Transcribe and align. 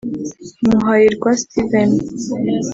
Muhayirwa 0.67 1.29
Steven 1.41 1.91